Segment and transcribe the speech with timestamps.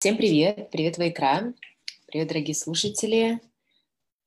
[0.00, 0.70] Всем привет!
[0.70, 1.52] Привет, Вайкра!
[2.06, 3.40] Привет, дорогие слушатели!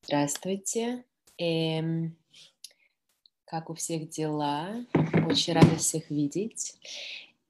[0.03, 1.05] Здравствуйте!
[1.37, 2.17] Эм,
[3.45, 4.85] как у всех дела?
[5.25, 6.75] Очень рада всех видеть.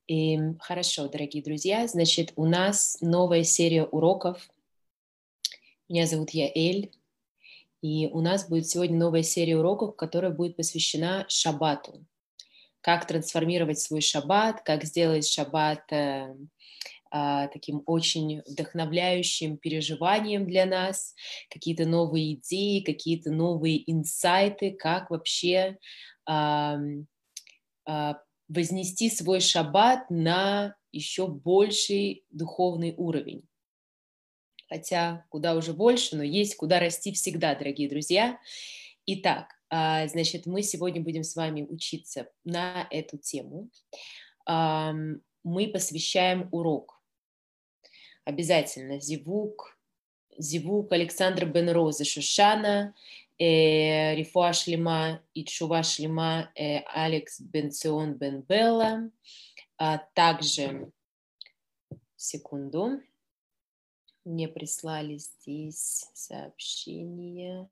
[0.08, 4.52] Эм, хорошо, дорогие друзья, значит, у нас новая серия уроков.
[5.90, 6.92] Меня зовут Яэль,
[7.82, 12.06] и у нас будет сегодня новая серия уроков, которая будет посвящена шаббату.
[12.82, 16.36] Как трансформировать свой шаббат, как сделать шаббат э,
[17.12, 21.14] таким очень вдохновляющим переживанием для нас,
[21.50, 25.78] какие-то новые идеи, какие-то новые инсайты, как вообще
[26.26, 26.78] а,
[27.86, 33.44] а, вознести свой шаббат на еще больший духовный уровень.
[34.70, 38.40] Хотя куда уже больше, но есть куда расти всегда, дорогие друзья.
[39.06, 43.70] Итак, значит, мы сегодня будем с вами учиться на эту тему.
[44.48, 47.01] Мы посвящаем урок
[48.26, 49.78] обязательно Зивук,
[50.38, 52.94] Зивук Бен Розы Шушана,
[53.38, 59.10] э, Рифуа Шлема и Чува Шлема э, Алекс Бенцион Бен Белла,
[59.78, 60.92] а также,
[62.16, 63.02] секунду,
[64.24, 67.68] мне прислали здесь сообщение.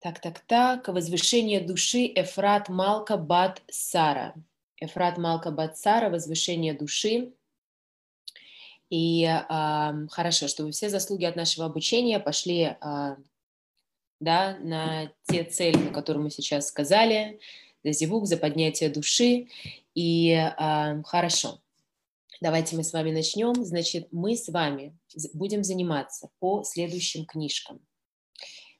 [0.00, 0.88] Так, так, так.
[0.88, 4.34] Возвышение души Эфрат Малка Бат Сара.
[4.82, 7.32] Эфрат Малка Бацара, возвышение души.
[8.90, 13.16] И э, хорошо, чтобы все заслуги от нашего обучения пошли э,
[14.20, 17.40] да, на те цели, которые мы сейчас сказали,
[17.84, 19.48] за зевук, за поднятие души.
[19.94, 21.60] И э, хорошо,
[22.40, 23.64] давайте мы с вами начнем.
[23.64, 24.98] Значит, мы с вами
[25.32, 27.80] будем заниматься по следующим книжкам.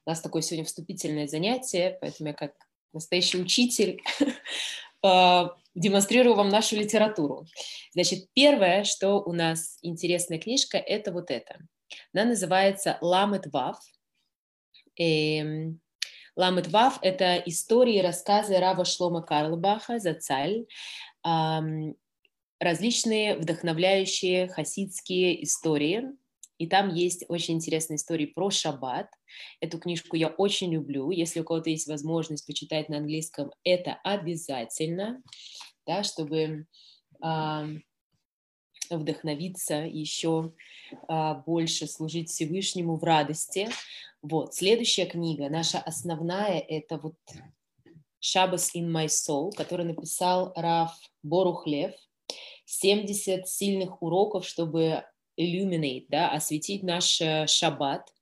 [0.04, 2.54] У нас такое сегодня вступительное занятие, поэтому я как
[2.92, 4.02] настоящий учитель
[5.74, 7.46] демонстрирую вам нашу литературу.
[7.92, 11.58] Значит, первое, что у нас интересная книжка, это вот это.
[12.12, 13.78] Она называется «Ламет Вав».
[14.98, 15.80] Эм,
[16.36, 20.66] «Ламет Вав»— это истории и рассказы Рава Шлома Карлбаха, Зацаль,
[22.58, 26.04] различные вдохновляющие хасидские истории–
[26.58, 29.08] и там есть очень интересные истории про шаббат.
[29.60, 31.10] Эту книжку я очень люблю.
[31.10, 35.22] Если у кого-то есть возможность почитать на английском, это обязательно,
[35.86, 36.66] да, чтобы
[37.24, 37.64] э,
[38.90, 40.52] вдохновиться еще
[41.08, 43.68] э, больше, служить Всевышнему в радости.
[44.22, 47.16] Вот, следующая книга, наша основная, это вот
[48.22, 50.92] «Shabbos in my soul», который написал Раф
[51.22, 51.92] Борухлев.
[52.64, 55.04] 70 сильных уроков, чтобы
[55.42, 58.12] illuminate, да, осветить наш э, шаббат.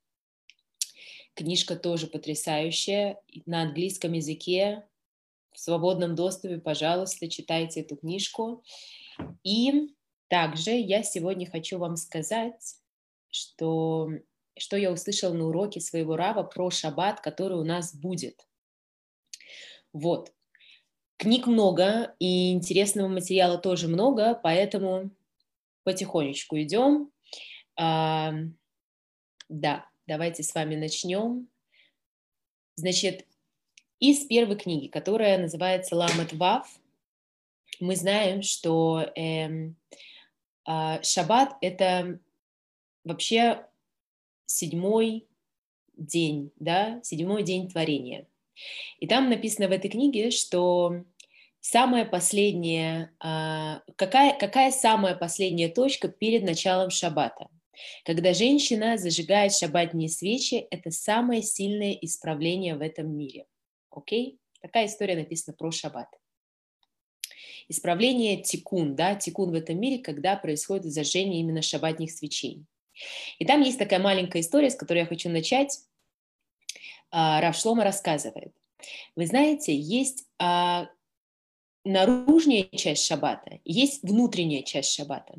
[1.33, 4.83] Книжка тоже потрясающая, на английском языке,
[5.51, 8.63] в свободном доступе, пожалуйста, читайте эту книжку.
[9.43, 9.93] И
[10.27, 12.75] также я сегодня хочу вам сказать,
[13.29, 14.09] что,
[14.57, 18.47] что я услышала на уроке своего Рава про шаббат, который у нас будет.
[19.93, 20.31] Вот.
[21.17, 25.11] Книг много, и интересного материала тоже много, поэтому
[25.83, 27.11] потихонечку идем.
[27.77, 28.33] А,
[29.49, 31.47] да, давайте с вами начнем.
[32.75, 33.25] Значит,
[33.99, 36.79] из первой книги, которая называется «Ламет Вав»,
[37.79, 39.47] мы знаем, что э,
[40.67, 42.19] э, шаббат– это
[43.03, 43.65] вообще
[44.45, 45.27] седьмой
[45.95, 48.27] день, да, седьмой день творения.
[48.99, 51.03] И там написано в этой книге, что
[51.61, 57.49] Самая последняя, а, какая, какая самая последняя точка перед началом шаббата?
[58.03, 63.45] Когда женщина зажигает шаббатные свечи, это самое сильное исправление в этом мире.
[63.91, 64.39] Окей?
[64.59, 66.07] Такая история написана про шаббат.
[67.69, 72.65] Исправление тикун, да, тикун в этом мире, когда происходит зажжение именно шаббатных свечей.
[73.37, 75.79] И там есть такая маленькая история, с которой я хочу начать.
[77.11, 78.51] А, Равшлома рассказывает.
[79.15, 80.89] Вы знаете, есть а,
[81.83, 85.35] наружная часть шаббата, есть внутренняя часть шаббата.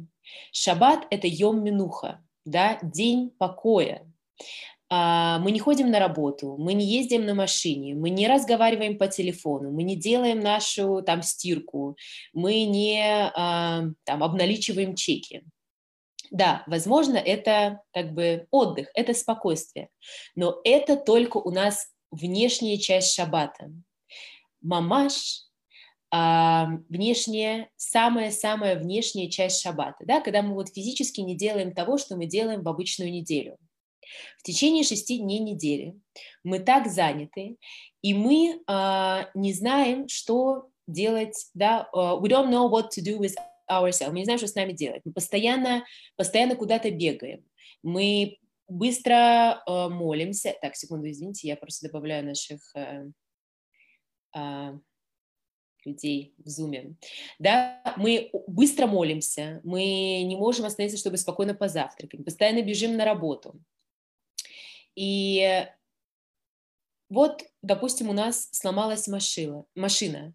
[0.52, 4.06] Шаббат– это йом минуха, да, день покоя.
[4.94, 9.08] А, мы не ходим на работу, мы не ездим на машине, мы не разговариваем по
[9.08, 11.96] телефону, мы не делаем нашу там стирку,
[12.34, 13.00] мы не
[13.34, 15.44] а, там обналичиваем чеки.
[16.30, 19.88] Да, возможно, это как бы отдых, это спокойствие,
[20.34, 23.72] но это только у нас внешняя часть шаббата.
[24.60, 25.44] Мамаш
[26.12, 32.26] внешняя, самая-самая внешняя часть шаббата, да, когда мы вот физически не делаем того, что мы
[32.26, 33.56] делаем в обычную неделю.
[34.38, 35.94] В течение шести дней недели
[36.44, 37.56] мы так заняты,
[38.02, 43.18] и мы а, не знаем, что делать, да, uh, we don't know what to do
[43.18, 43.34] with
[43.70, 44.10] ourselves.
[44.10, 45.02] Мы не знаем, что с нами делать.
[45.04, 45.84] Мы постоянно,
[46.16, 47.44] постоянно куда-то бегаем.
[47.82, 48.38] Мы
[48.68, 50.54] быстро э, молимся.
[50.60, 53.04] Так, секунду, извините, я просто добавляю наших э,
[54.36, 54.78] э,
[55.84, 56.94] людей в зуме.
[57.38, 63.60] Да, мы быстро молимся, мы не можем остановиться, чтобы спокойно позавтракать, постоянно бежим на работу.
[64.94, 65.66] И
[67.08, 70.34] вот, допустим, у нас сломалась машина, машина.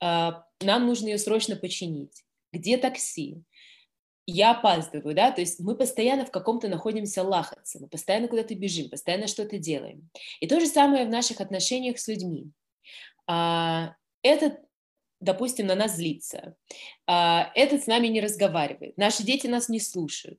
[0.00, 2.24] Нам нужно ее срочно починить.
[2.52, 3.42] Где такси?
[4.24, 8.88] Я опаздываю, да, то есть мы постоянно в каком-то находимся лахаться, мы постоянно куда-то бежим,
[8.88, 10.10] постоянно что-то делаем.
[10.38, 12.52] И то же самое в наших отношениях с людьми.
[13.26, 14.60] А, этот,
[15.22, 16.56] допустим, на нас злится,
[17.06, 20.38] а, этот с нами не разговаривает, наши дети нас не слушают,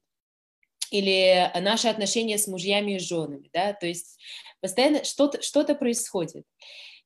[0.91, 4.19] или наши отношения с мужьями и женами, да, то есть
[4.62, 6.45] постоянно что-то что происходит.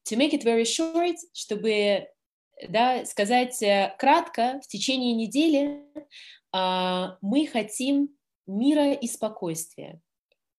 [0.10, 2.08] To make it very short, чтобы
[2.68, 5.84] да, сказать э, кратко, в течение недели
[6.52, 8.10] а, мы хотим
[8.48, 10.02] мира и спокойствия,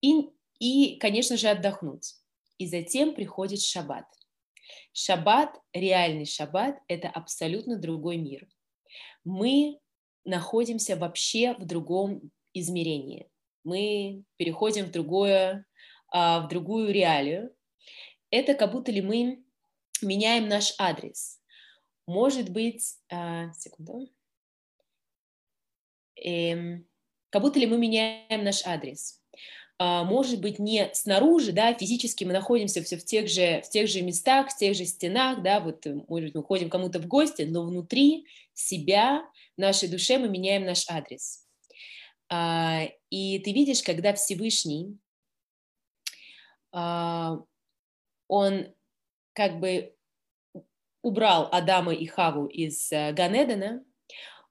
[0.01, 0.29] и,
[0.59, 2.15] и, конечно же, отдохнуть.
[2.57, 4.05] И затем приходит шаббат.
[5.01, 8.49] Шаббат, реальный шаббат, это абсолютно другой мир.
[9.23, 9.79] Мы
[10.25, 13.29] находимся вообще в другом измерение.
[13.63, 15.65] Мы переходим в, другое,
[16.11, 17.55] а, в другую реалию.
[18.29, 19.41] Это как будто ли мы
[20.01, 21.41] меняем наш адрес.
[22.05, 24.11] Может быть, а, секунду,
[26.17, 26.85] эм,
[27.29, 29.18] как будто ли мы меняем наш адрес.
[29.81, 33.87] А, может быть, не снаружи, да, физически мы находимся все в тех же, в тех
[33.87, 37.63] же местах, в тех же стенах, да, вот, может, мы ходим кому-то в гости, но
[37.63, 39.23] внутри себя,
[39.55, 41.47] нашей душе мы меняем наш адрес.
[42.27, 44.97] А, и ты видишь, когда Всевышний,
[46.73, 47.37] а,
[48.27, 48.67] он
[49.31, 49.95] как бы
[51.01, 53.81] убрал Адама и Хаву из э, Ганедена,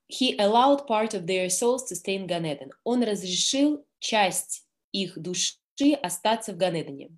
[0.08, 2.70] he allowed part of their souls to stay in Ганеден.
[2.84, 5.56] Он разрешил часть их души
[6.02, 7.10] остаться в Ганедене.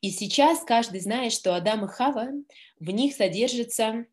[0.00, 2.28] И сейчас каждый знает, что Адам и Хава,
[2.78, 4.06] в них содержится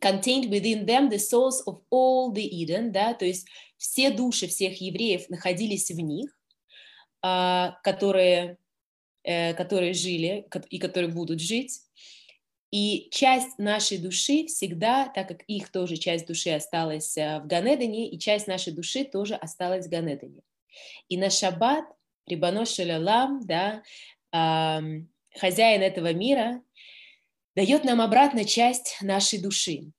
[0.00, 3.46] contained within them the souls of all the Eden, да, то есть
[3.76, 6.30] все души всех евреев находились в них,
[7.22, 8.58] а, которые,
[9.24, 11.80] э, которые жили и которые будут жить.
[12.70, 18.08] И часть нашей души всегда, так как их тоже часть души осталась э, в Ганедане,
[18.08, 20.42] и часть нашей души тоже осталась в Ганедане.
[21.08, 21.84] И на шаббат
[22.26, 23.82] Рибано Шалялам, да,
[24.30, 26.62] хозяин этого мира,
[27.56, 29.92] дает нам обратно часть нашей души.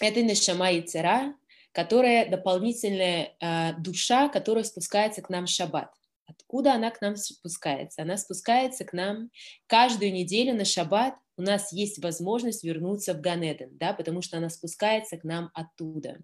[0.00, 1.34] Это Нешама и Цера,
[1.72, 5.92] которая дополнительная э, душа, которая спускается к нам в шаббат.
[6.26, 8.02] Откуда она к нам спускается?
[8.02, 9.30] Она спускается к нам
[9.66, 11.14] каждую неделю на шаббат.
[11.36, 16.18] У нас есть возможность вернуться в Ганеден, да, потому что она спускается к нам оттуда.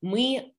[0.00, 0.54] Мы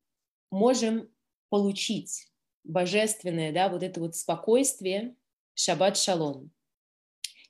[0.50, 1.08] можем
[1.50, 2.28] получить
[2.64, 5.14] божественное, да, вот это вот спокойствие,
[5.54, 6.50] шаббат шалом.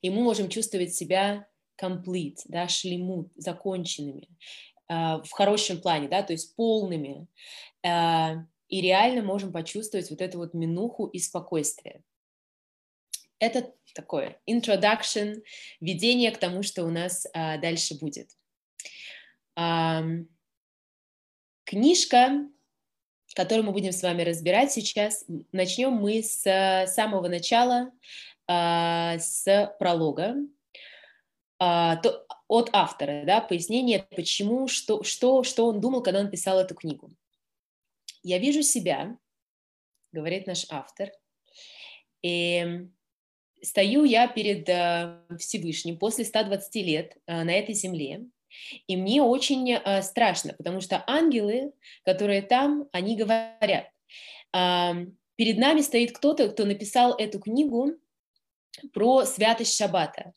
[0.03, 1.49] И мы можем чувствовать себя
[1.81, 4.29] complete, да, шлемут, законченными,
[4.89, 7.27] э, в хорошем плане, да, то есть полными.
[7.83, 8.35] Э,
[8.69, 12.03] и реально можем почувствовать вот эту вот минуху и спокойствие.
[13.39, 15.43] Это такое introduction,
[15.81, 18.31] введение к тому, что у нас э, дальше будет.
[21.65, 22.49] Книжка,
[23.35, 27.91] которую мы будем с вами разбирать сейчас, начнем мы с самого начала,
[28.49, 30.37] э, с пролога.
[31.59, 32.01] А,
[32.49, 37.11] от автора, да, пояснение, почему, что, что, что он думал, когда он писал эту книгу.
[38.23, 39.17] «Я вижу себя»,—
[40.13, 41.11] говорит наш автор,
[42.23, 42.89] и
[43.63, 48.27] стою я перед э, Всевышним после 120 лет э, на этой земле,
[48.87, 51.73] и мне очень э, страшно, потому что ангелы,
[52.05, 53.91] которые там, они говорят,
[55.37, 57.95] перед нами стоит кто-то, кто написал эту книгу
[58.93, 60.33] про святость Шаббата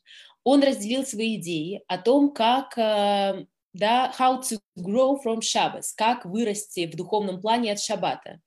[0.48, 3.44] он разделил свои идеи о том, как э,
[3.74, 8.40] да, how to grow from Shabbos, как вырасти в духовном плане от Шаббата.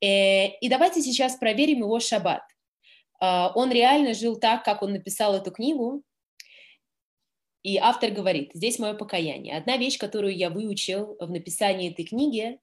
[0.00, 2.42] Э, и давайте сейчас проверим его Шаббат.
[3.20, 6.02] Э, он реально жил так, как он написал эту книгу,
[7.64, 9.56] и автор говорит, здесь мое покаяние.
[9.56, 12.60] Одна вещь, которую я выучил в написании этой книги,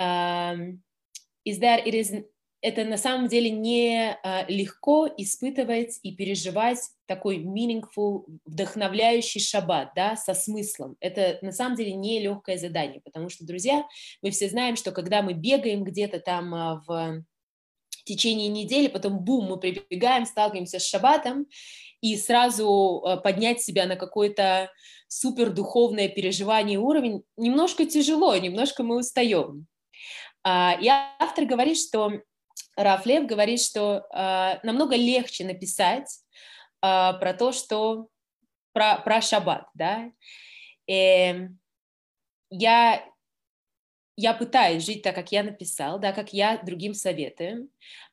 [0.00, 2.24] is that it is
[2.62, 10.14] это на самом деле не а, легко испытывать и переживать такой meaningful, вдохновляющий шаббат, да,
[10.14, 10.96] со смыслом.
[11.00, 13.84] Это на самом деле не легкое задание, потому что, друзья,
[14.22, 17.24] мы все знаем, что когда мы бегаем где-то там а, в
[18.04, 21.46] течение недели, потом бум, мы прибегаем, сталкиваемся с шаббатом,
[22.02, 24.70] и сразу э, поднять себя на какой-то
[25.06, 29.66] супер духовное переживание уровень немножко тяжело, немножко мы устаем.
[30.42, 32.10] А, и автор говорит, что
[32.76, 36.10] Рафлев говорит, что э, намного легче написать
[36.82, 38.08] э, про то, что
[38.72, 40.10] про, про шаббат, да.
[40.86, 41.60] И эм,
[42.50, 43.06] я,
[44.16, 47.68] я пытаюсь жить так, как я написал, да, как я другим советую,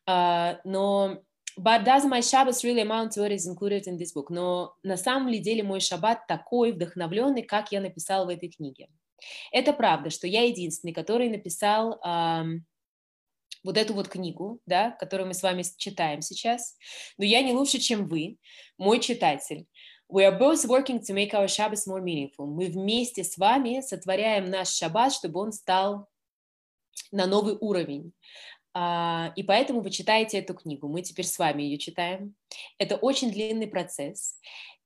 [0.05, 1.23] но
[1.59, 4.29] But does my Shabbos really amount to what is included in this book?
[4.29, 8.87] Но на самом деле мой шаббат такой вдохновленный, как я написал в этой книге.
[9.51, 12.65] Это правда, что я единственный, который написал эм,
[13.65, 16.77] вот эту вот книгу, да, которую мы с вами читаем сейчас,
[17.17, 18.37] но я не лучше, чем вы,
[18.77, 19.67] мой читатель.
[20.09, 22.45] We are both working to make our Shabbos more meaningful.
[22.45, 26.07] Мы вместе с вами сотворяем наш шаббат, чтобы он стал
[27.11, 28.13] на новый уровень.
[28.77, 30.87] Uh, и поэтому вы читаете эту книгу.
[30.87, 32.35] Мы теперь с вами ее читаем.
[32.77, 34.37] Это очень длинный процесс,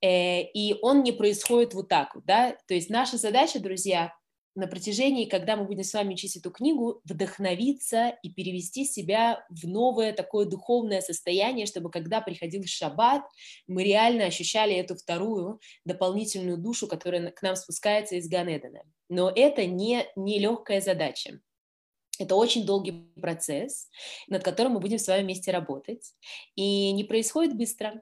[0.02, 2.56] э, и он не происходит вот так да.
[2.68, 4.14] То есть наша задача, друзья,
[4.56, 9.68] на протяжении, когда мы будем с вами учить эту книгу, вдохновиться и перевести себя в
[9.68, 13.24] новое такое духовное состояние, чтобы когда приходил шаббат,
[13.68, 18.84] мы реально ощущали эту вторую дополнительную душу, которая к нам спускается из Ганедана.
[19.10, 21.40] Но это не, не легкая задача.
[22.20, 23.90] Это очень долгий процесс,
[24.28, 26.14] над которым мы будем с вами вместе работать.
[26.56, 28.02] И не происходит быстро.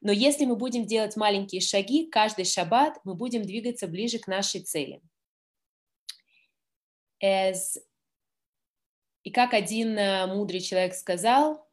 [0.00, 4.60] Но если мы будем делать маленькие шаги, каждый шаббат мы будем двигаться ближе к нашей
[4.60, 5.00] цели–
[7.22, 7.78] as...
[9.22, 11.68] И как один э, мудрый человек сказал,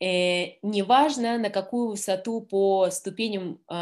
[0.00, 3.74] э, неважно, на какую высоту по ступеням, э,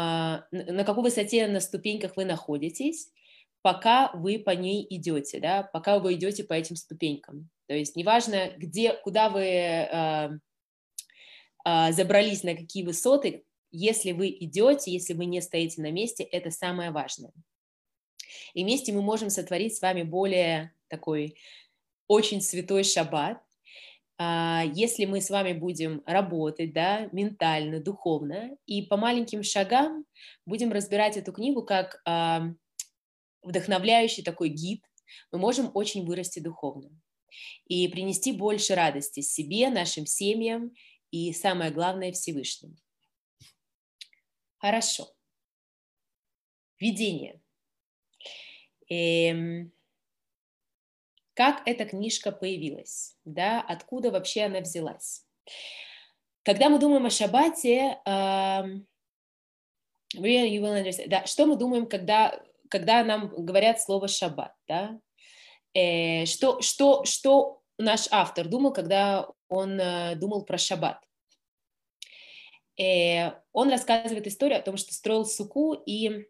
[0.51, 3.11] на какой высоте на ступеньках вы находитесь,
[3.63, 7.49] пока вы по ней идете, да, пока вы идете по этим ступенькам.
[7.67, 10.29] То есть неважно, где, куда вы э,
[11.65, 16.51] э, забрались, на какие высоты, если вы идете, если вы не стоите на месте, это
[16.51, 17.31] самое важное.
[18.53, 21.37] И вместе мы можем сотворить с вами более такой
[22.07, 23.41] очень святой шаббат,
[24.17, 30.05] а, если мы с вами будем работать, да, ментально, духовно, и по маленьким шагам
[30.45, 32.49] будем разбирать эту книгу как а,
[33.43, 34.83] вдохновляющий такой гид,
[35.31, 36.89] мы можем очень вырасти духовно
[37.67, 40.73] и принести больше радости себе, нашим семьям
[41.11, 42.75] и, самое главное, Всевышнему.
[44.57, 45.13] Хорошо.
[46.79, 47.41] Видение.
[48.89, 49.71] Эм,
[51.33, 55.25] как эта книжка появилась, да, откуда вообще она взялась.
[56.43, 57.99] Когда мы думаем о шаббате,
[60.15, 62.43] will understand, да, что мы думаем, когда,
[62.73, 64.99] когда нам говорят слово шаббат, да?
[65.75, 70.99] Э, что, что, что наш автор думал, когда он э, думал про шаббат?
[72.81, 76.25] Э, он рассказывает историю о том, что строил суку и...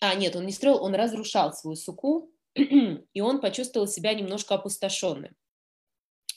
[0.00, 5.36] А, нет, он не строил, он разрушал свою суку, и он почувствовал себя немножко опустошенным.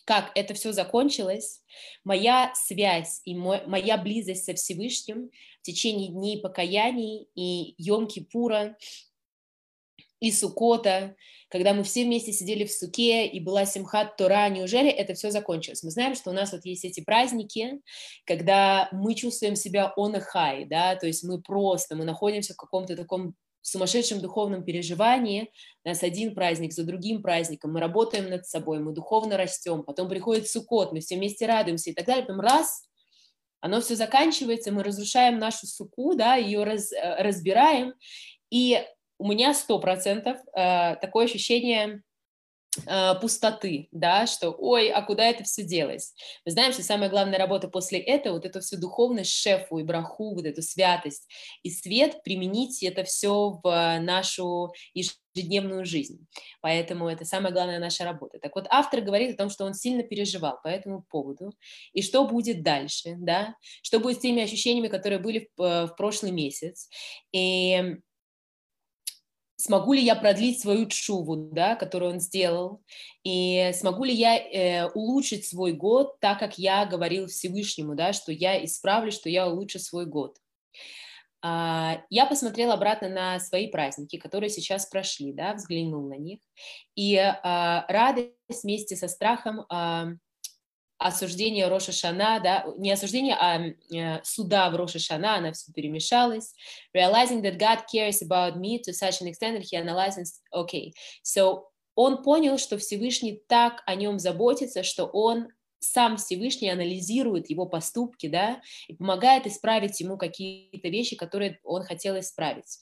[0.04, 1.64] Как это все закончилось,
[2.04, 5.30] моя связь и мой, моя близость со Всевышним
[5.62, 8.76] в течение дней покаяний и Йом-Кипура,
[10.22, 11.16] и Сукота,
[11.50, 15.84] когда мы все вместе сидели в суке, и была Симхат Тора, неужели это все закончилось?
[15.84, 17.82] Мы знаем, что у нас вот есть эти праздники,
[18.26, 22.58] когда мы чувствуем себя on a high, да, то есть мы просто, мы находимся в
[22.58, 25.52] каком-то таком сумасшедшем духовном переживании,
[25.84, 30.08] у нас один праздник за другим праздником, мы работаем над собой, мы духовно растем, потом
[30.08, 32.88] приходит Суккот, мы все вместе радуемся и так далее, потом раз,
[33.60, 37.94] оно все заканчивается, мы разрушаем нашу суку, да, ее раз, э, разбираем,
[38.52, 38.84] и
[39.22, 42.02] у меня сто процентов э, такое ощущение
[42.88, 46.14] Э, пустоты, да, что ой, а куда это все делось?
[46.46, 50.36] Мы знаем, что самая главная работа после этого, вот эту всю духовность шефу и браху,
[50.36, 51.28] вот эту святость
[51.64, 56.26] и свет, применить это все в нашу ежедневную жизнь.
[56.62, 58.40] Поэтому это самая главная наша работа.
[58.40, 61.52] Так вот, автор говорит о том, что он сильно переживал по этому поводу,
[61.92, 65.96] и что будет дальше, да, что будет с теми ощущениями, которые были в, э, в
[65.98, 66.88] прошлый месяц.
[67.34, 67.98] И
[69.62, 72.82] смогу ли я продлить свою чуву, да, которую он сделал,
[73.24, 78.32] и смогу ли я э, улучшить свой год, так как я говорил Всевышнему, да, что
[78.32, 80.38] я исправлю, что я улучшу свой год.
[81.44, 86.40] А, я посмотрела обратно на свои праздники, которые сейчас прошли, да, взглянул на них,
[86.96, 90.08] и а, радость вместе со страхом а,
[91.02, 93.60] осуждение Роша Шана, да, не осуждение, а
[93.94, 96.54] э, суда в Роша Шана, она все перемешалась.
[96.96, 100.94] Realizing that God cares about me to such an extent that he analyzes, okay,
[101.24, 101.64] so
[101.96, 105.48] он понял, что Всевышний так о нем заботится, что он
[105.80, 112.20] сам Всевышний анализирует его поступки, да, и помогает исправить ему какие-то вещи, которые он хотел
[112.20, 112.80] исправить.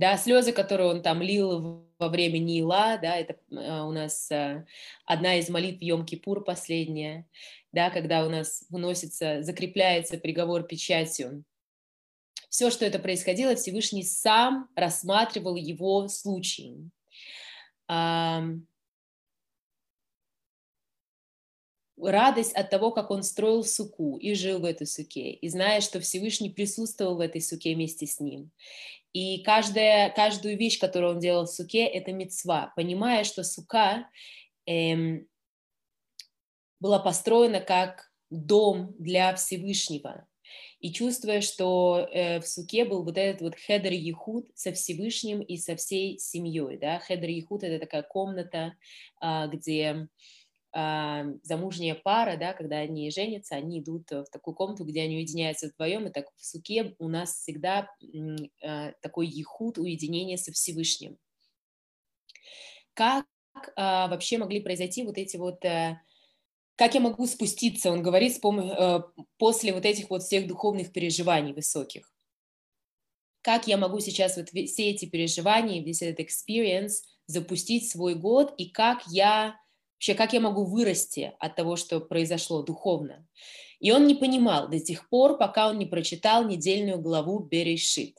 [0.00, 4.64] Да, слезы, которые он там лил во время Нила, да, это э, у нас э,
[5.04, 7.28] одна из молитв Йом-Кипур последняя,
[7.72, 11.44] да, когда у нас выносится, закрепляется приговор печатью.
[12.48, 16.90] Все, что это происходило, Всевышний сам рассматривал его случай.
[22.02, 26.00] Радость от того, как он строил сукку и жил в этой сукке, и зная, что
[26.00, 28.50] Всевышний присутствовал в этой сукке вместе с ним.
[29.12, 34.08] И каждая, каждую вещь, которую он делал в сукке, это мицва, понимая, что сука
[34.66, 35.26] эм,
[36.78, 40.26] была построена как дом для Всевышнего.
[40.80, 45.58] И чувствуя, что э, в сукке был вот этот вот חדר ייחוד со Всевышним и
[45.58, 46.78] со всей семьей.
[46.78, 47.00] Да?
[47.00, 48.74] חדר ייחוד – это такая комната,
[49.20, 50.08] э, где
[50.72, 56.06] замужняя пара, да, когда они женятся, они идут в такую комнату, где они уединяются вдвоем,
[56.06, 57.90] и так в суке у нас всегда
[58.62, 61.18] э, такой ехуд, уединение со Всевышним.
[62.94, 65.64] Как э, вообще могли произойти вот эти вот...
[65.64, 66.00] Э,
[66.76, 69.00] как я могу спуститься, он говорит, э,
[69.38, 72.10] после вот этих вот всех духовных переживаний высоких.
[73.42, 78.70] Как я могу сейчас вот все эти переживания, весь этот experience запустить свой год, и
[78.70, 79.58] как я
[80.00, 83.26] Вообще, как я могу вырасти от того, что произошло духовно?
[83.80, 88.16] И он не понимал до тех пор, пока он не прочитал недельную главу Берешит.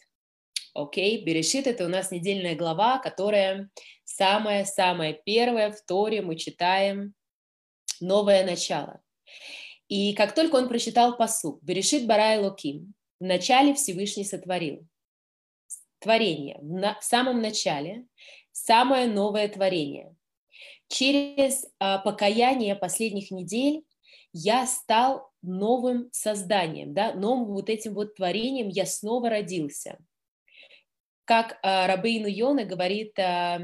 [0.75, 1.23] Окей, okay?
[1.23, 3.71] Берешит– это у нас недельная глава, которая
[4.03, 7.15] самая-самая первая в Торе мы читаем
[7.99, 9.01] новое начало.
[9.87, 14.87] И как только он прочитал посук «Берешит барай локим», в начале Всевышний сотворил.
[15.97, 16.59] Творение.
[16.61, 18.05] В самом начале
[18.51, 20.15] самое новое творение–
[20.91, 23.83] через а, покаяние последних недель
[24.33, 29.97] я стал новым созданием, да, новым вот этим вот творением я снова родился.
[31.25, 33.61] Как а, Рабейну Йона говорит, а,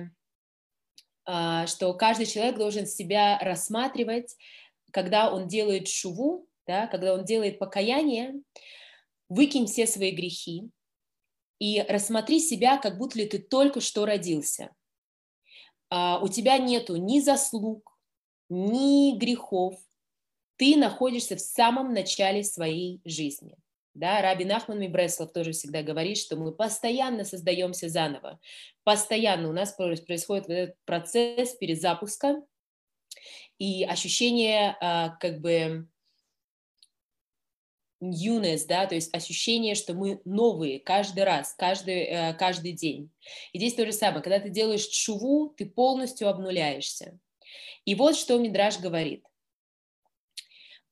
[1.25, 4.36] а, что каждый человек должен себя рассматривать,
[4.91, 8.36] когда он делает шуву, да, когда он делает покаяние,
[9.28, 10.69] выкинь все свои грехи
[11.60, 14.71] и рассмотри себя, как будто ли ты только что родился–
[15.89, 17.97] у тебя нету ни заслуг,
[18.50, 19.76] ни грехов,
[20.58, 23.56] ты находишься в самом начале своей жизни.
[23.93, 28.39] Да, Раби Нахман Мибреслов тоже всегда говорит, что мы постоянно создаемся заново.
[28.84, 32.43] Постоянно у нас происходит этот процесс перезапуска
[33.58, 35.88] и ощущение а, как бы
[38.01, 43.10] newness, да, то есть ощущение, что мы новые каждый раз, каждый, э, каждый день.
[43.53, 47.19] И здесь то же самое, когда ты делаешь чуву, ты полностью обнуляешься.
[47.86, 49.23] И вот что Мидраш говорит.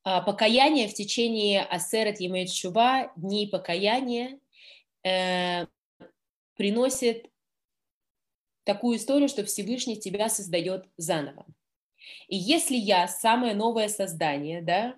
[0.03, 4.39] А, покаяние в течение асерет имеет чува, дней покаяния,
[5.03, 5.65] э,
[6.55, 7.29] приносит
[8.63, 11.45] такую историю, что Всевышний тебя создает заново.
[12.27, 14.95] И если я самое новое создание, да,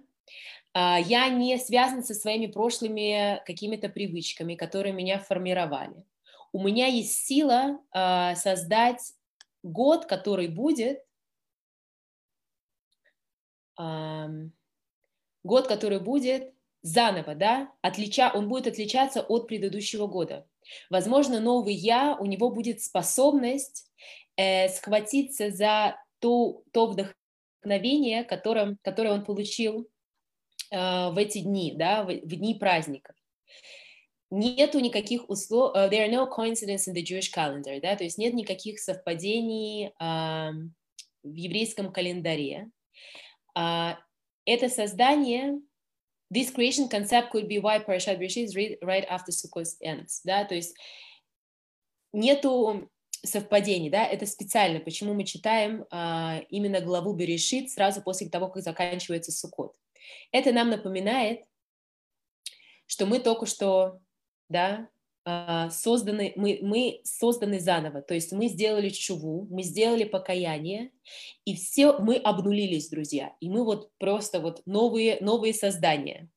[0.79, 6.05] я не связан со своими прошлыми какими-то привычками, которые меня формировали.
[6.51, 9.13] У меня есть сила а, создать
[9.63, 11.03] год, который будет
[15.43, 20.47] год, который будет заново, да, отлича, он будет отличаться от предыдущего года.
[20.89, 23.89] Возможно, новый я, у него будет способность
[24.35, 29.89] э, схватиться за то, то вдохновение, которое, которое он получил
[30.71, 33.15] в эти дни, да, в, в дни праздников.
[34.29, 38.17] Нету никаких услов, uh, there are no coincidences in the Jewish calendar, да, то есть
[38.17, 40.51] нет никаких совпадений uh,
[41.23, 42.69] в еврейском календаре.
[43.57, 43.95] Uh,
[44.45, 45.61] это создание,
[46.29, 50.43] this creation concept could be why Parashat Bereshit is read right after Sukkot ends, да,
[50.43, 50.75] то есть
[52.11, 52.89] нету
[53.23, 58.61] совпадений, да, это специально, почему мы читаем uh, именно главу Берешит сразу после того, как
[58.61, 59.73] заканчивается Суккот.
[60.31, 61.43] Это нам напоминает,
[62.85, 63.99] что мы только что
[64.49, 64.89] да,
[65.29, 70.91] а, созданы, мы, мы созданы заново, то есть мы сделали чуву, мы сделали покаяние,
[71.43, 76.29] и все, мы обнулились, друзья, и мы вот просто вот новые, новые создания.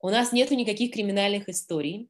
[0.00, 2.08] У нас нету никаких криминальных историй,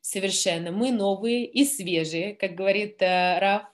[0.00, 3.64] совершенно, мы новые и свежие, как говорит uh, Раф,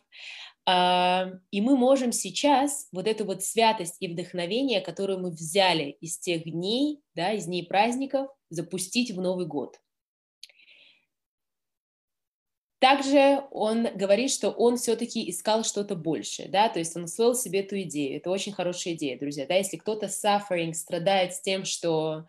[0.67, 6.45] и мы можем сейчас вот эту вот святость и вдохновение, которое мы взяли из тех
[6.45, 9.81] дней, да, из дней праздников, запустить в Новый год.
[12.81, 17.61] также он говорит, что он все-таки искал что-то большее, да, то есть он усвоил себе
[17.61, 18.17] эту идею.
[18.17, 22.25] Это очень хорошая идея, друзья, да, если кто-то suffering, страдает с тем, что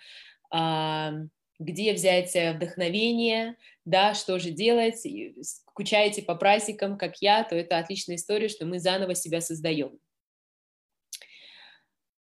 [0.51, 1.13] а,
[1.57, 5.05] где взять вдохновение, да, что же делать,
[5.41, 9.99] скучаете по праздникам, как я, то это отличная история, что мы заново себя создаем.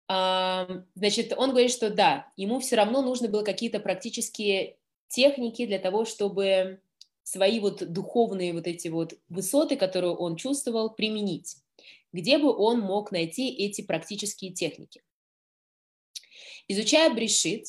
[0.08, 6.06] Значит, он говорит, что да, ему все равно нужно было какие-то практические техники для того,
[6.06, 6.82] чтобы
[7.24, 11.58] свои вот духовные вот эти вот высоты, которые он чувствовал, применить.
[12.12, 15.02] Где бы он мог найти эти практические техники?
[16.68, 17.68] Изучая Брешит,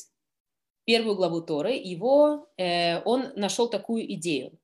[0.85, 4.57] первую главу Торы, его, э, он нашел такую идею.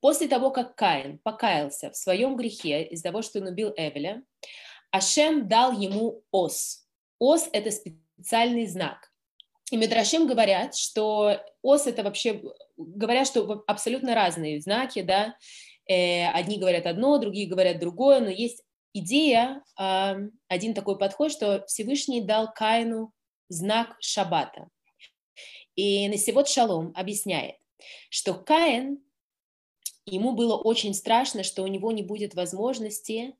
[0.00, 4.22] После того, как Каин покаялся в своем грехе из-за того, что он убил Эвеля,
[4.90, 6.86] Ашем дал ему ос.
[7.18, 9.10] Ос– это специальный знак.
[9.70, 12.42] И Медрашим говорят, что ос– это вообще,
[12.76, 15.36] говорят, что абсолютно разные знаки, да,
[15.88, 18.62] э, одни говорят одно, другие говорят другое, но есть
[18.92, 20.14] идея, э,
[20.48, 23.12] один такой подход, что Всевышний дал Каину
[23.48, 24.68] знак Шаббата.
[25.76, 27.56] И Насивот Шалом объясняет,
[28.10, 29.02] что Каин,
[30.06, 33.36] ему было очень страшно, что у него не будет возможности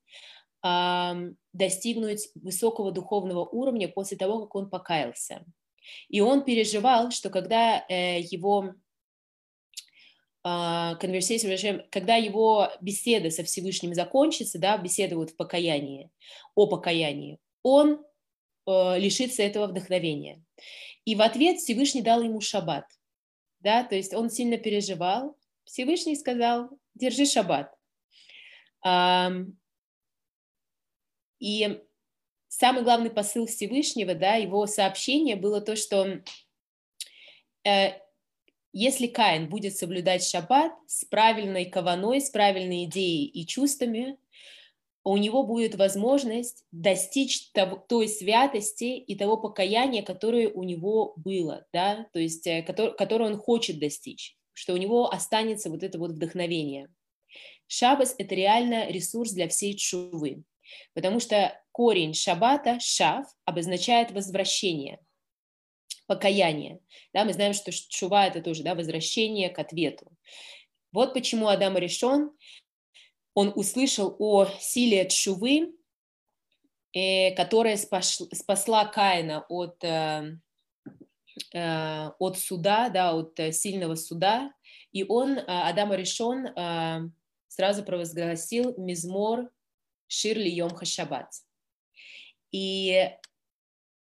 [0.62, 1.12] э,
[1.52, 5.44] достигнуть высокого духовного уровня после того, как он покаялся.
[6.08, 8.74] И он переживал, что когда э, его
[10.46, 16.10] conversation, когда его беседа со Всевышним закончится, да, беседа вот в покаянии,
[16.54, 18.04] о покаянии, он
[18.66, 20.44] э, лишится этого вдохновения.
[21.06, 22.84] И в ответ Всевышний дал ему шаббат,
[23.60, 27.72] да, то есть он сильно переживал, Всевышний сказал, держи шаббат.
[31.38, 31.80] И
[32.48, 36.22] самый главный посыл Всевышнего, да, его сообщение было то, что
[37.64, 38.00] э,
[38.72, 44.18] если Каин будет соблюдать шаббат с правильной каваной, с правильной идеей и чувствами,
[45.08, 51.64] у него будет возможность достичь того, той святости и того покаяния, которое у него было,
[51.72, 56.00] да, то есть, э, который, которое он хочет достичь, что у него останется вот это
[56.00, 56.88] вот вдохновение.
[57.68, 60.42] Шаббас– это реально ресурс для всей чувы.
[60.92, 64.98] Потому что корень шаббата, шав, обозначает возвращение,
[66.08, 66.80] покаяние.
[67.14, 70.10] Да, мы знаем, что шува– это тоже да, возвращение к ответу.
[70.90, 72.32] Вот почему Адам решен,
[73.36, 75.74] он услышал о силе чувы,
[76.94, 80.38] э, которая спасла Каина от, э,
[81.52, 84.50] э, от суда, да, от сильного суда,
[84.90, 87.12] и он, Адам решен,
[87.46, 89.50] сразу провозгласил мизмор
[90.06, 91.30] Ширли Йом Хашабат.
[92.52, 93.10] И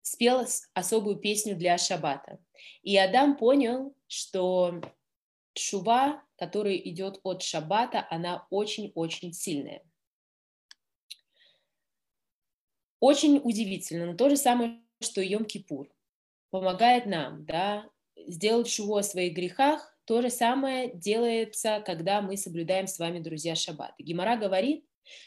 [0.03, 2.39] спел особую песню для Шаббата.
[2.83, 4.83] И Адам понял, что
[5.55, 9.81] шува, которая идет от Шаббата, она очень-очень сильная.
[12.99, 15.87] Очень удивительно, но то же самое, что Йом-Кипур
[16.51, 17.89] помогает нам да,
[18.27, 23.55] сделать шуву о своих грехах, то же самое делается, когда мы соблюдаем с вами, друзья,
[23.55, 23.95] шаббат.
[24.01, 24.85] Гимара говорит,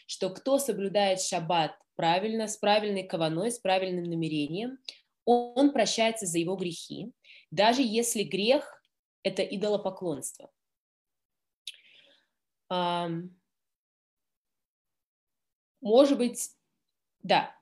[0.08, 4.80] что кто соблюдает шаббат правильно, с правильной каваной, с правильным намерением,
[5.24, 7.14] он прощается за его грехи,
[7.52, 8.70] даже если грех–
[9.24, 10.52] это идолопоклонство.
[15.82, 16.50] Может быть,
[17.22, 17.56] да.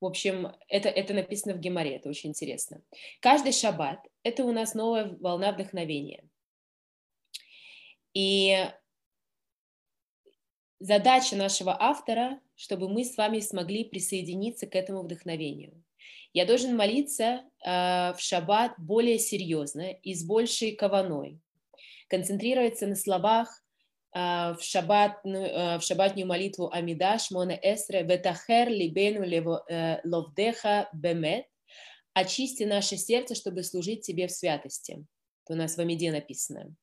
[0.00, 2.82] В общем, это, это написано в Геморе, это очень интересно.
[3.20, 6.28] Каждый шаббат– это у нас новая волна вдохновения.
[8.14, 8.70] И
[10.78, 15.82] задача нашего автора, чтобы мы с вами смогли присоединиться к этому вдохновению.
[16.32, 21.40] Я должен молиться э, в шаббат более серьезно и с большей каваной,
[22.08, 23.64] концентрироваться на словах
[24.12, 29.24] в, шаббат, э, в шаббатную молитву Амидаш, Моне Эсре, Ветахер либену
[29.68, 31.46] э, ловдеха бемет,
[32.14, 35.04] очисти наше сердце, чтобы служить тебе в святости.
[35.44, 36.74] Это у нас в Амиде написано.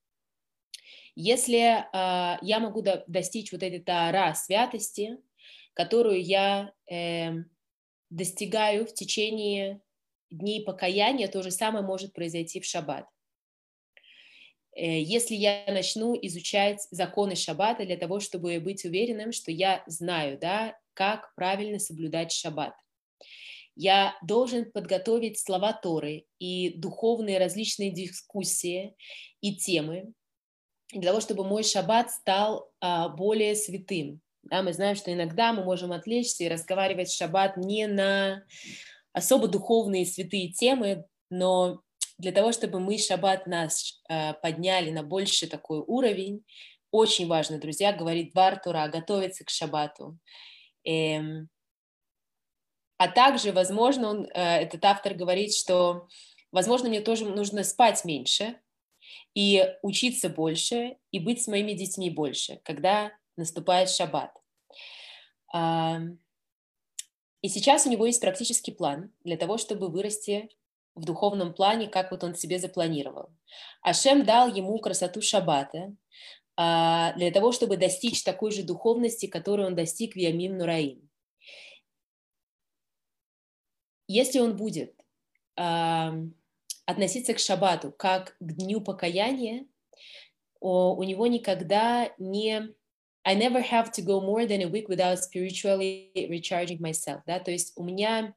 [1.16, 5.18] Если э, я могу до, достичь вот этой тара святости,
[5.74, 7.32] которую я э,
[8.10, 9.82] достигаю в течение
[10.30, 13.08] дней покаяния, то же самое может произойти в шаббат.
[14.76, 20.38] Э, если я начну изучать законы шаббата для того, чтобы быть уверенным, что я знаю,
[20.40, 22.74] да, как правильно соблюдать шаббат.
[23.76, 28.96] Я должен подготовить слова Торы и духовные различные дискуссии
[29.42, 30.14] и темы,
[30.92, 34.22] для того, чтобы мой шаббат стал а, более святым.
[34.44, 38.46] Да, мы знаем, что иногда мы можем отвлечься и разговаривать в шаббат не на
[39.12, 41.82] особо духовные святые темы, но
[42.18, 46.46] для того, чтобы мы шаббат нас а, подняли на больший такой уровень,
[46.92, 50.18] очень важно, друзья, говорить Двар Тура, готовиться к шаббату.
[50.86, 51.50] Эм,
[52.98, 56.08] а также, возможно, он, э, этот автор говорит, что,
[56.52, 58.58] возможно, мне тоже нужно спать меньше
[59.34, 64.32] и учиться больше, и быть с моими детьми больше, когда наступает шаббат.
[67.42, 70.50] И сейчас у него есть практический план для того, чтобы вырасти
[70.96, 73.30] в духовном плане, как вот он себе запланировал.
[73.82, 75.96] Ашем дал ему красоту шаббата
[76.56, 81.10] а, для того, чтобы достичь такой же духовности, которую он достиг в Ямим Нураим.
[84.08, 84.94] Если он будет
[85.56, 89.66] относиться к шаббату как к дню покаяния,
[90.60, 92.76] у него никогда не
[93.24, 97.50] I never have to go more than a week without spiritually recharging myself, да, то
[97.50, 98.36] есть у меня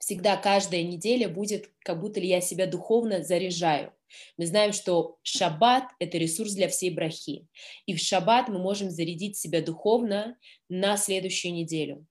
[0.00, 3.92] всегда каждая неделя будет, как будто ли я себя духовно заряжаю.
[4.36, 7.46] Мы знаем, что шаббат– это ресурс для всей брахи.
[7.86, 10.36] И в шаббат мы можем зарядить себя духовно
[10.68, 12.06] на следующую неделю.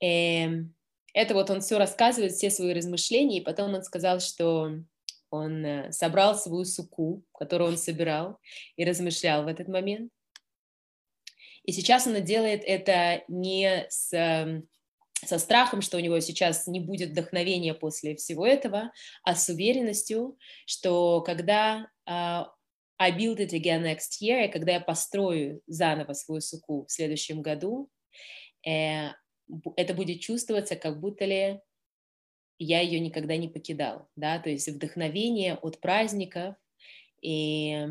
[0.00, 0.74] Эм,
[1.14, 4.70] это вот он все рассказывает, все свои размышления, и потом он сказал, что
[5.30, 8.38] он э, собрал свою суку, которую он собирал,
[8.76, 10.12] и размышлял в этот момент.
[11.64, 14.68] И сейчас он делает это не с эм,
[15.28, 20.38] со страхом, что у него сейчас не будет вдохновения после всего этого, а с уверенностью,
[20.66, 22.46] что когда uh,
[22.98, 27.42] I build it again next year, и когда я построю заново свою суку в следующем
[27.42, 27.90] году,
[28.66, 29.10] э,
[29.76, 31.60] это будет чувствоваться, как будто ли
[32.58, 36.54] я ее никогда не покидал, да, то есть вдохновение от праздников
[37.20, 37.86] и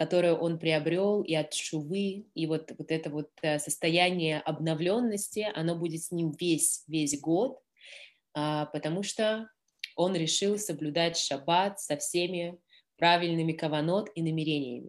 [0.00, 5.76] которое он приобрел и от шувы, и вот, вот это вот э, состояние обновленности, оно
[5.76, 7.60] будет с ним весь, весь год,
[8.32, 9.50] а, потому что
[9.96, 12.58] он решил соблюдать шаббат со всеми
[12.96, 14.88] правильными каванот и намерениями.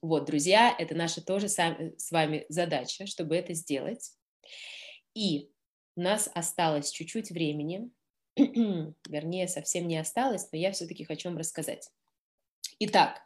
[0.00, 4.12] Вот, друзья, это наша тоже с вами задача, чтобы это сделать.
[5.12, 5.50] И
[5.94, 7.90] у нас осталось чуть-чуть времени,
[8.36, 11.90] вернее, совсем не осталось, но я все-таки хочу вам рассказать.
[12.78, 13.22] Итак,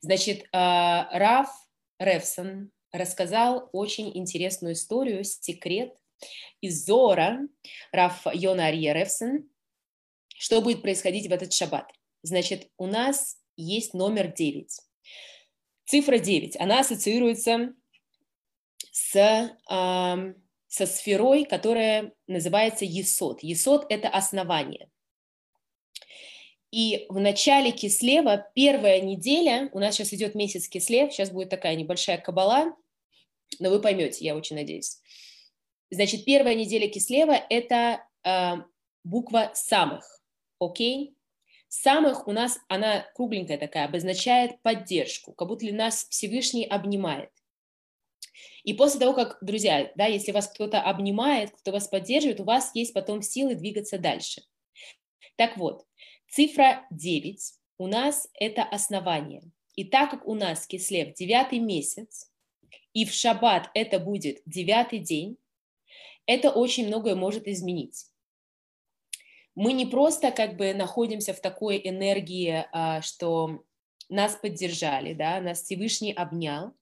[0.00, 1.50] значит, а, Раф
[1.98, 5.94] Ревсон рассказал очень интересную историю, секрет
[6.62, 7.40] из Зора,
[7.92, 9.50] Раф Йона Ария Ревсон,
[10.28, 11.92] что будет происходить в этот шаббат.
[12.22, 14.66] Значит, у нас есть номер 9.
[15.84, 17.74] Цифра 9, она ассоциируется
[18.92, 20.34] с, э,
[20.68, 23.42] со сферой, которая называется Есот.
[23.42, 24.90] Есот– это основание.
[26.76, 31.74] И в начале Кислева, первая неделя, у нас сейчас идет месяц Кислев, сейчас будет такая
[31.74, 32.76] небольшая кабала,
[33.58, 35.00] но вы поймете, я очень надеюсь.
[35.88, 38.56] Значит, первая неделя Кислева– это э,
[39.04, 40.04] буква самых,
[40.58, 41.16] окей?
[41.68, 47.30] Самых у нас, она кругленькая такая, обозначает поддержку, как будто ли нас Всевышний обнимает.
[48.64, 52.72] И после того, как, друзья, да, если вас кто-то обнимает, кто вас поддерживает, у вас
[52.74, 54.42] есть потом силы двигаться дальше.
[55.36, 55.86] Так вот,
[56.36, 57.40] Цифра 9
[57.78, 59.42] у нас это основание.
[59.74, 62.30] И так как у нас кислев девятый месяц,
[62.92, 65.38] и в шаббат это будет девятый день,
[66.26, 68.04] это очень многое может изменить.
[69.54, 73.64] Мы не просто как бы находимся в такой энергии, а, что
[74.10, 76.74] нас поддержали, да, нас Всевышний обнял,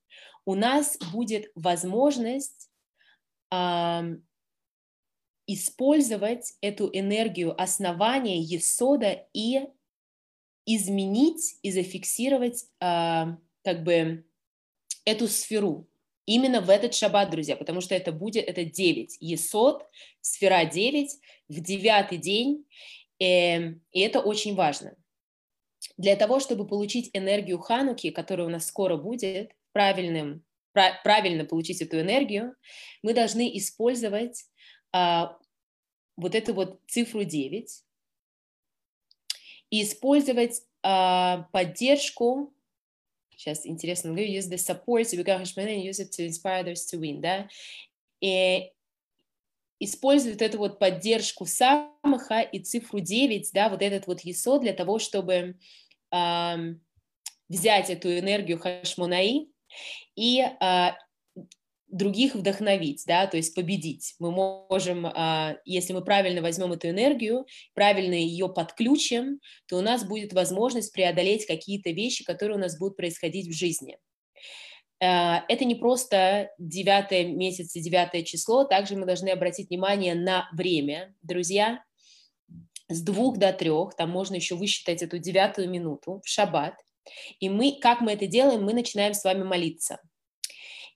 [0.44, 2.72] у нас будет возможность
[5.46, 9.66] использовать эту энергию основания Есода и
[10.66, 13.24] изменить и зафиксировать э,
[13.62, 14.24] как бы
[15.04, 15.86] эту сферу
[16.26, 19.86] именно в этот шаббат, друзья, потому что это будет, это 9, Есод,
[20.20, 21.10] сфера 9,
[21.48, 22.66] в девятый день,
[23.20, 24.96] э, и это очень важно.
[25.96, 32.00] Для того, чтобы получить энергию Хануки, которая у нас скоро будет, правильным, правильно получить эту
[32.00, 32.54] энергию,
[33.02, 34.46] мы должны использовать
[34.94, 35.36] а,
[36.16, 37.84] вот эту вот цифру 9
[39.70, 42.52] и использовать а, поддержку
[43.36, 47.00] Сейчас интересно, we use the support to become and use it to inspire others to
[47.00, 47.48] win, да?
[48.20, 48.70] И
[49.80, 55.00] использует эту вот поддержку самаха и цифру 9, да, вот этот вот есо для того,
[55.00, 55.58] чтобы
[56.12, 56.74] э,
[57.48, 59.48] взять эту энергию хашмонаи
[60.14, 60.90] и э,
[61.94, 64.16] других вдохновить, да, то есть победить.
[64.18, 70.04] Мы можем, а, если мы правильно возьмем эту энергию, правильно ее подключим, то у нас
[70.04, 73.96] будет возможность преодолеть какие-то вещи, которые у нас будут происходить в жизни.
[75.00, 80.48] А, это не просто 9 месяц и 9 число, также мы должны обратить внимание на
[80.52, 81.80] время, друзья,
[82.88, 86.74] с двух до трех, там можно еще высчитать эту девятую минуту в шаббат,
[87.38, 90.00] И мы, как мы это делаем, мы начинаем с вами молиться.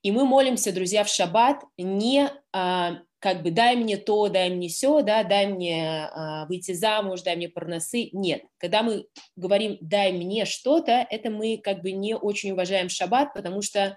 [0.03, 4.69] И мы молимся, друзья, в шаббат не а, как бы дай мне то, дай мне
[4.69, 8.11] все, да, дай мне а, выйти замуж, дай мне парносы.
[8.13, 9.07] Нет, когда мы
[9.37, 13.97] говорим дай мне что-то, это мы как бы не очень уважаем шаббат, потому что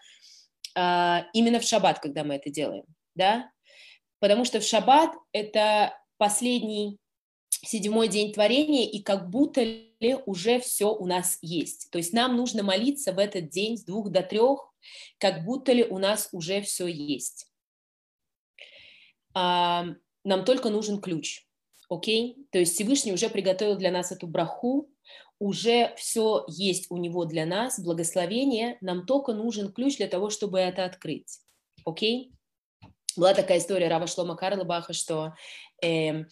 [0.75, 2.85] а, именно в шаббат, когда мы это делаем,
[3.15, 3.51] да,
[4.19, 6.97] потому что в шаббат это последний
[7.63, 11.89] седьмой день творения, и как будто ли уже все у нас есть.
[11.91, 14.70] То есть нам нужно молиться в этот день с двух до трех,
[15.17, 17.47] как будто ли у нас уже все есть
[19.33, 19.85] а,
[20.23, 21.45] нам только нужен ключ,
[21.89, 22.37] окей?
[22.51, 24.89] То есть Всевышний уже приготовил для нас эту браху,
[25.39, 30.59] уже все есть у него для нас, благословение, нам только нужен ключ для того, чтобы
[30.59, 31.39] это открыть,
[31.85, 32.33] окей?
[33.17, 35.33] Была такая история Рава Шлома Карлабаха, что
[35.83, 36.25] э,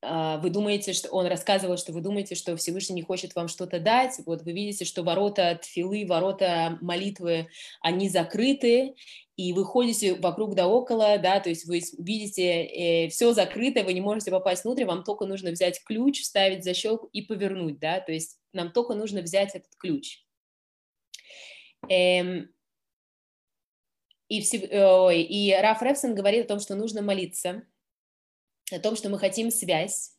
[0.00, 4.20] вы думаете, что он рассказывал, что вы думаете, что Всевышний не хочет вам что-то дать,
[4.26, 7.48] вот вы видите, что ворота тфилы, ворота молитвы,
[7.80, 8.94] они закрыты,
[9.38, 13.92] и вы ходите вокруг да около, да, то есть вы видите, э, все закрыто, вы
[13.92, 18.10] не можете попасть внутрь, вам только нужно взять ключ, вставить защелку и повернуть, да, то
[18.10, 20.24] есть нам только нужно взять этот ключ.
[21.88, 22.48] Эм,
[24.28, 24.58] и, все,
[24.98, 27.62] ой, и Раф Репсон говорит о том, что нужно молиться,
[28.72, 30.12] о том, что мы хотим связь,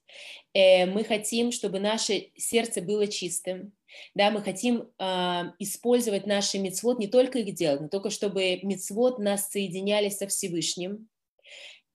[0.54, 3.74] э, мы хотим, чтобы наше сердце было чистым,
[4.16, 9.20] да, мы хотим э, использовать наши мецвод, не только их делать, но только чтобы мецвод
[9.20, 11.08] нас соединяли со Всевышним,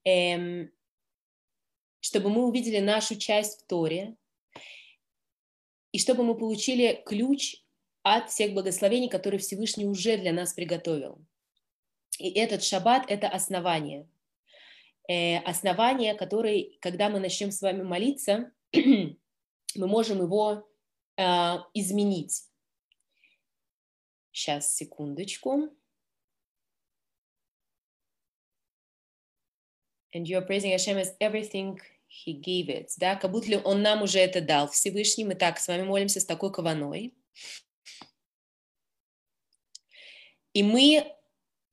[0.05, 0.67] э,
[1.99, 4.15] чтобы мы увидели нашу часть в Торе,
[5.91, 7.63] и чтобы мы получили ключ
[8.03, 11.19] от всех благословений, которые Всевышний уже для нас приготовил.
[12.19, 14.07] И этот шаббат– это основание–
[15.07, 19.17] основание, который, когда мы начнем с вами молиться, мы
[19.75, 20.67] можем его
[21.17, 21.23] э,
[21.73, 22.43] изменить.
[24.31, 25.69] Сейчас, секундочку.
[30.13, 32.89] And you are praising Hashem as everything He gave it.
[32.97, 35.25] Да, как будто Он нам уже это дал Всевышний.
[35.25, 37.13] Мы так с вами молимся с такой кованой.
[40.53, 41.13] И мы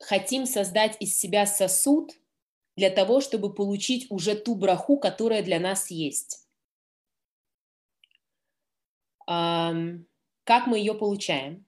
[0.01, 2.13] хотим создать из себя сосуд,
[2.83, 6.49] для того, чтобы получить уже ту браху, которая для нас есть.
[9.25, 11.65] Как мы ее получаем?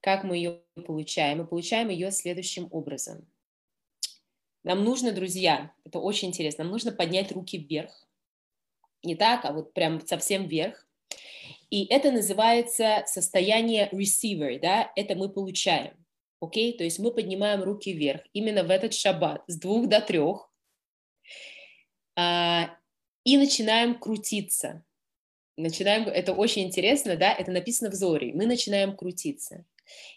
[0.00, 1.40] Как мы ее получаем?
[1.40, 3.28] Мы получаем ее следующим образом.
[4.64, 8.08] Нам нужно, друзья, это очень интересно, нам нужно поднять руки вверх.
[9.02, 10.86] Не так, а вот прям совсем вверх.
[11.68, 16.01] И это называется состояние receiver, да, это мы получаем
[16.42, 16.76] окей?
[16.76, 20.50] То есть мы поднимаем руки вверх именно в этот шаббат с двух до трех
[22.16, 22.76] а,
[23.24, 24.84] и начинаем крутиться.
[25.56, 29.64] Начинаем, это очень интересно, да, это написано в Зоре, мы начинаем крутиться.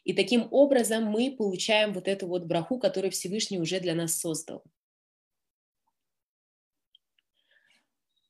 [0.03, 4.63] И таким образом мы получаем вот эту вот браху, которую Всевышний уже для нас создал.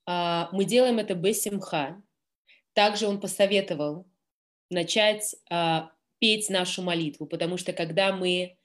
[0.06, 2.02] А, мы делаем это без симха.
[2.74, 4.06] Также он посоветовал
[4.70, 8.58] начать а, петь нашу молитву, потому что когда мы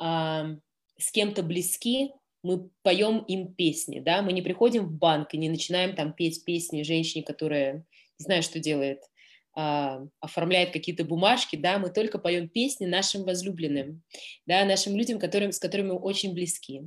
[0.00, 0.56] э,
[0.98, 2.10] с кем-то близки,
[2.42, 6.44] мы поем им песни, да, мы не приходим в банк и не начинаем там петь
[6.44, 7.84] песни женщине, которая
[8.18, 9.00] не знаю, что делает,
[9.56, 14.02] э, оформляет какие-то бумажки, да, мы только поем песни нашим возлюбленным,
[14.46, 16.82] да, нашим людям, которым, с которыми мы очень близки.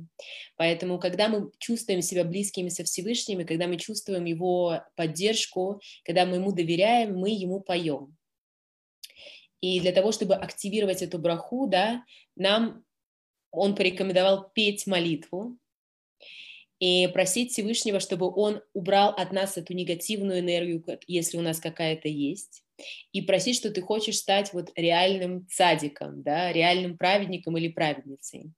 [0.56, 6.36] Поэтому, когда мы чувствуем себя близкими со Всевышним, когда мы чувствуем Его поддержку, когда мы
[6.36, 8.15] Ему доверяем, мы Ему поем.
[9.60, 12.04] И для того, чтобы активировать эту браху, да,
[12.36, 12.84] нам
[13.50, 15.58] он порекомендовал петь молитву
[16.78, 22.08] и просить Всевышнего, чтобы он убрал от нас эту негативную энергию, если у нас какая-то
[22.08, 22.62] есть,
[23.12, 28.52] и просить, что ты хочешь стать вот реальным цадиком, да, реальным праведником или праведницей.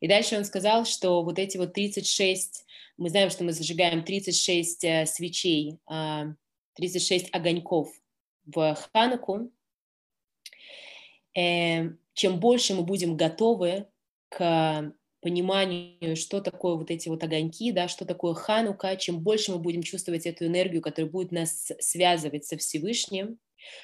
[0.00, 2.64] И дальше он сказал, что вот эти вот 36,
[2.96, 5.78] мы знаем, что мы зажигаем 36 э, свечей,
[6.74, 7.88] 36 а, огоньков
[8.44, 9.50] в Хануку,
[11.34, 13.86] чем больше мы будем готовы
[14.28, 19.58] к пониманию, что такое вот эти вот огоньки, да, что такое ханука, чем больше мы
[19.58, 23.38] будем чувствовать эту энергию, которая будет нас связывать со Всевышним,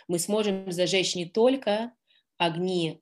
[0.06, 1.92] мы сможем зажечь не только
[2.36, 3.00] огни,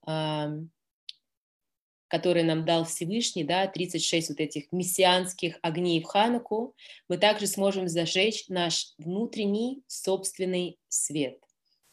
[2.07, 6.75] которые нам дал Всевышний, да, 36 вот этих мессианских огней в Хануку,
[7.07, 11.39] мы также сможем зажечь наш внутренний собственный свет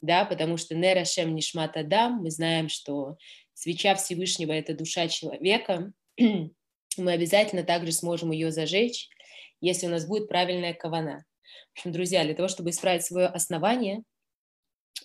[0.01, 3.17] да, потому что Нерашем Нишмат Адам, мы знаем, что
[3.55, 9.09] свеча Всевышнего– это душа человека, мы обязательно также сможем ее зажечь,
[9.61, 11.25] если у нас будет правильная кавана.
[11.75, 14.03] В общем, друзья, для того, чтобы исправить свое основание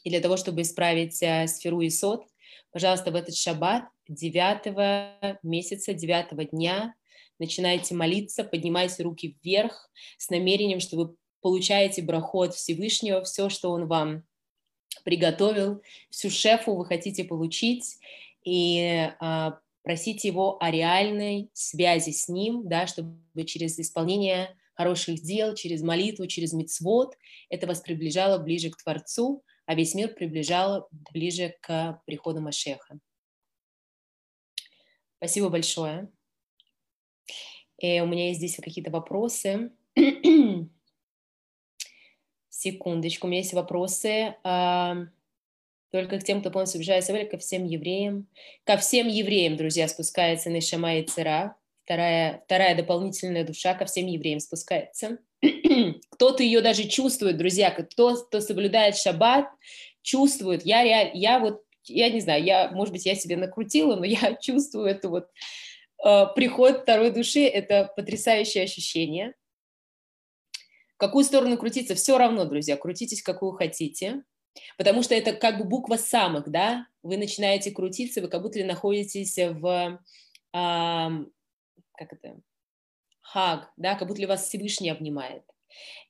[0.03, 2.25] и для того, чтобы исправить э, сферу и сот,
[2.71, 6.95] пожалуйста, в этот шаббат 9 месяца, 9 дня
[7.39, 13.87] начинайте молиться, поднимайте руки вверх с намерением, что вы получаете брахот Всевышнего, все, что Он
[13.87, 14.23] вам
[15.03, 17.97] приготовил, всю шефу вы хотите получить,
[18.43, 25.55] и а, просите Его о реальной связи с Ним, да, чтобы через исполнение хороших дел,
[25.55, 27.15] через молитву, через мицвод
[27.49, 32.99] это вас приближало ближе к Творцу, а весь мир приближало ближе к приходу Машеха.
[35.17, 36.09] Спасибо большое.
[37.77, 39.71] И э, у меня есть здесь какие-то вопросы.
[42.61, 44.35] Секундочку, у меня есть вопросы.
[44.43, 48.27] Только к тем, кто полностью убежает ко всем евреям.
[48.65, 51.55] Ко всем евреям, друзья, спускается Нешама и Цера.
[51.83, 55.17] Вторая, вторая дополнительная душа ко всем евреям спускается.
[56.11, 59.47] Кто-то ее даже чувствует, друзья, кто, кто соблюдает шаббат,
[60.03, 60.63] чувствует.
[60.63, 64.35] Я, реаль, я вот, я не знаю, я, может быть, я себе накрутила, но я
[64.39, 65.29] чувствую эту вот
[66.05, 67.43] э, приход второй души.
[67.43, 69.33] Это потрясающее ощущение.
[71.01, 74.21] Какую сторону крутиться, все равно, друзья, крутитесь, какую хотите.
[74.77, 79.35] Потому что это как бы буква самых, да, вы начинаете крутиться, вы как будто находитесь
[79.35, 79.99] в,
[80.53, 81.11] а,
[81.97, 82.39] как это,
[83.19, 85.41] хаг, да, как будто вас Всевышний обнимает.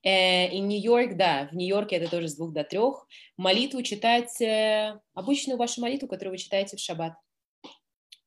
[0.04, 3.08] Э, и Нью-Йорк, да, в Нью-Йорке это тоже с двух до трех.
[3.38, 7.14] Молитву читать, э, обычную вашу молитву, которую вы читаете в шаббат.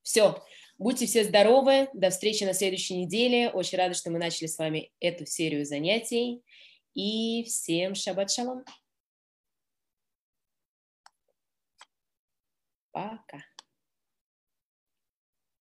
[0.03, 0.43] Все,
[0.79, 3.51] будьте все здоровы, до встречи на следующей неделе.
[3.51, 6.41] Очень рада, что мы начали с вами эту серию занятий.
[6.95, 8.65] И всем шаббат шалом.
[12.93, 13.54] Пока.